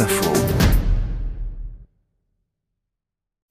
[0.00, 0.32] Info.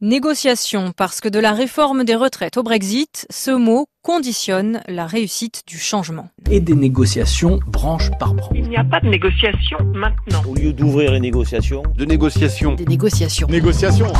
[0.00, 5.62] Négociation, parce que de la réforme des retraites au Brexit, ce mot conditionne la réussite
[5.68, 6.30] du changement.
[6.50, 8.56] Et des négociations branche par branche.
[8.56, 10.42] Il n'y a pas de négociation maintenant.
[10.48, 12.74] Au lieu d'ouvrir les négociations, de négociations.
[12.74, 13.46] Des négociations.
[13.46, 14.12] Négociations.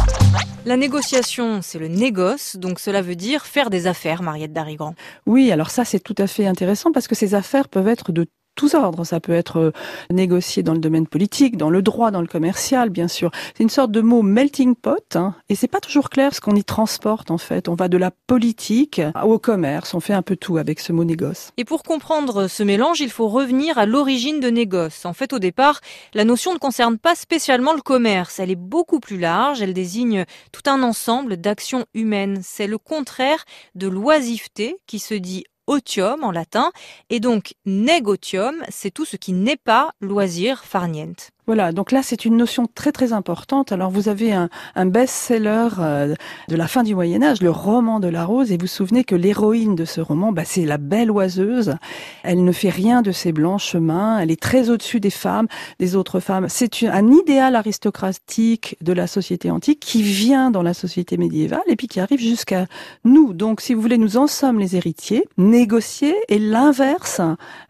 [0.64, 4.94] La négociation, c'est le négoce, donc cela veut dire faire des affaires, Mariette Darigrand.
[5.26, 8.26] Oui, alors ça c'est tout à fait intéressant parce que ces affaires peuvent être de
[8.54, 9.04] tous ordres.
[9.04, 9.72] Ça peut être euh,
[10.10, 13.30] négocié dans le domaine politique, dans le droit, dans le commercial, bien sûr.
[13.56, 16.56] C'est une sorte de mot melting pot, hein, et c'est pas toujours clair ce qu'on
[16.56, 17.68] y transporte en fait.
[17.68, 21.04] On va de la politique au commerce, on fait un peu tout avec ce mot
[21.04, 21.52] négoce.
[21.56, 25.04] Et pour comprendre ce mélange, il faut revenir à l'origine de négoce.
[25.04, 25.80] En fait, au départ,
[26.14, 28.38] la notion ne concerne pas spécialement le commerce.
[28.38, 29.62] Elle est beaucoup plus large.
[29.62, 32.40] Elle désigne tout un ensemble d'actions humaines.
[32.42, 33.44] C'est le contraire
[33.74, 36.72] de l'oisiveté qui se dit otium en latin,
[37.10, 41.30] et donc negotium, c'est tout ce qui n'est pas loisir farniente.
[41.48, 43.72] Voilà, donc là c'est une notion très très importante.
[43.72, 46.14] Alors vous avez un, un best-seller euh,
[46.48, 49.16] de la fin du Moyen Âge, le roman de la rose, et vous souvenez que
[49.16, 51.74] l'héroïne de ce roman, bah, c'est la belle oiseuse.
[52.22, 55.48] Elle ne fait rien de ses blanches mains, elle est très au-dessus des femmes,
[55.80, 56.46] des autres femmes.
[56.48, 61.74] C'est un idéal aristocratique de la société antique qui vient dans la société médiévale et
[61.74, 62.66] puis qui arrive jusqu'à
[63.04, 63.32] nous.
[63.32, 65.24] Donc si vous voulez, nous en sommes les héritiers.
[65.38, 67.20] Négocier est l'inverse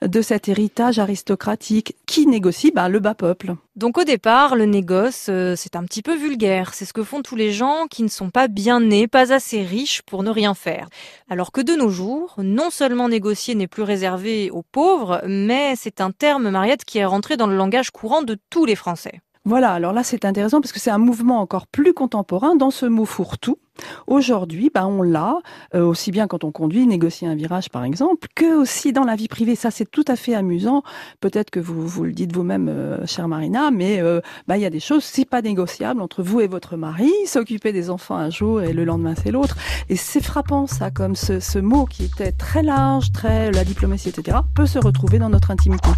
[0.02, 1.96] de cet héritage aristocratique.
[2.04, 2.70] Qui négocie?
[2.70, 3.54] Bah, Le bas peuple.
[3.74, 6.74] Donc au départ, le négoce, euh, c'est un petit peu vulgaire.
[6.74, 9.62] C'est ce que font tous les gens qui ne sont pas bien nés, pas assez
[9.62, 10.88] riches pour ne rien faire.
[11.30, 16.02] Alors que de nos jours, non seulement négocier n'est plus réservé aux pauvres, mais c'est
[16.02, 19.22] un terme, Mariette, qui est rentré dans le langage courant de tous les Français.
[19.44, 22.86] Voilà, alors là c'est intéressant parce que c'est un mouvement encore plus contemporain dans ce
[22.86, 23.58] mot fourre-tout.
[24.06, 25.38] Aujourd'hui, bah, on l'a,
[25.74, 29.16] euh, aussi bien quand on conduit, négocier un virage par exemple, que aussi dans la
[29.16, 29.56] vie privée.
[29.56, 30.82] Ça, c'est tout à fait amusant.
[31.20, 34.66] Peut-être que vous, vous le dites vous-même, euh, chère Marina, mais euh, bah, il y
[34.66, 37.10] a des choses, c'est pas négociables entre vous et votre mari.
[37.26, 39.56] S'occuper des enfants un jour et le lendemain c'est l'autre.
[39.88, 44.10] Et c'est frappant ça, comme ce, ce mot qui était très large, très la diplomatie,
[44.10, 45.88] etc., peut se retrouver dans notre intimité.